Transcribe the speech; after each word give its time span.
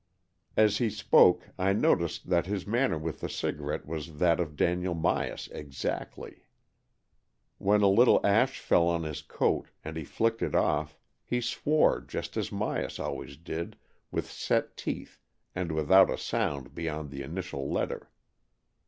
As 0.57 0.79
he 0.79 0.89
spoke, 0.89 1.49
I 1.59 1.73
noticed 1.73 2.27
that 2.29 2.47
his 2.47 2.65
manner 2.65 2.97
with 2.97 3.19
the 3.19 3.29
cigarette 3.29 3.85
was 3.85 4.17
that 4.17 4.39
of 4.39 4.55
Daniel 4.55 4.95
Myas 4.95 5.47
exactly. 5.51 6.47
When 7.59 7.83
a 7.83 7.87
little 7.87 8.19
ash 8.25 8.59
fell 8.59 8.87
on 8.87 9.03
his 9.03 9.21
coat, 9.21 9.67
and 9.85 9.95
he 9.95 10.03
flicked 10.03 10.41
it 10.41 10.55
off, 10.55 10.97
he 11.23 11.39
swore 11.39 12.01
just 12.01 12.35
as 12.35 12.49
Myas 12.49 12.97
always 12.99 13.37
did, 13.37 13.77
with 14.09 14.31
set 14.31 14.75
teeth 14.75 15.19
and 15.53 15.71
without 15.71 16.09
a 16.09 16.17
sound 16.17 16.73
beyond 16.73 17.11
the 17.11 17.21
initial 17.21 17.71
letter. 17.71 18.09